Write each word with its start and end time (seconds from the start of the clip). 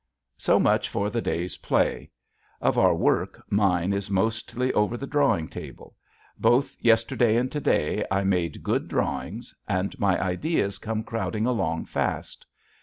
So 0.39 0.59
much 0.59 0.89
for 0.89 1.11
the 1.11 1.21
day's 1.21 1.57
play. 1.57 2.09
Of 2.59 2.75
our 2.75 2.95
work 2.95 3.43
mine 3.51 3.93
is 3.93 4.09
mostly 4.09 4.73
over 4.73 4.97
the 4.97 5.05
drawing 5.05 5.47
table. 5.47 5.95
Both 6.39 6.75
yesterday 6.79 7.35
and 7.35 7.51
to 7.51 7.59
day 7.61 8.03
I 8.09 8.23
made 8.23 8.63
good 8.63 8.87
drawings; 8.87 9.53
and 9.69 9.99
my 9.99 10.19
ideas 10.19 10.79
come 10.79 11.03
crowding 11.03 11.45
along 11.45 11.85
fast. 11.85 12.47